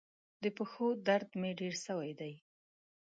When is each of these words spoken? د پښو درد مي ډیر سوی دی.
د 0.43 0.45
پښو 0.57 0.87
درد 1.07 1.29
مي 1.41 1.51
ډیر 1.59 1.73
سوی 1.85 2.11
دی. 2.19 2.33